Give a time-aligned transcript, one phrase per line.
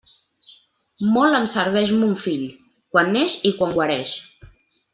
[1.17, 2.47] Molt em serveix mon fill,
[2.97, 4.15] quan neix i quan guareix.